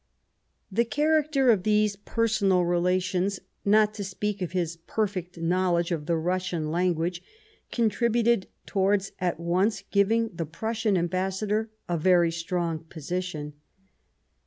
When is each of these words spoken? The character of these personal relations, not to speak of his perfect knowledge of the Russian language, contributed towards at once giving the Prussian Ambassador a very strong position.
The 0.71 0.83
character 0.83 1.51
of 1.51 1.61
these 1.61 1.95
personal 1.95 2.65
relations, 2.65 3.39
not 3.63 3.93
to 3.93 4.03
speak 4.03 4.41
of 4.41 4.51
his 4.51 4.77
perfect 4.87 5.37
knowledge 5.39 5.91
of 5.91 6.07
the 6.07 6.17
Russian 6.17 6.71
language, 6.71 7.21
contributed 7.71 8.47
towards 8.65 9.11
at 9.19 9.39
once 9.39 9.83
giving 9.91 10.29
the 10.29 10.47
Prussian 10.47 10.97
Ambassador 10.97 11.69
a 11.87 11.99
very 11.99 12.31
strong 12.31 12.79
position. 12.85 13.53